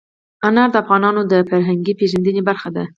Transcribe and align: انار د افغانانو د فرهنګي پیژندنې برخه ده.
انار 0.47 0.69
د 0.71 0.75
افغانانو 0.83 1.21
د 1.31 1.33
فرهنګي 1.49 1.93
پیژندنې 1.99 2.41
برخه 2.49 2.69
ده. 2.75 2.83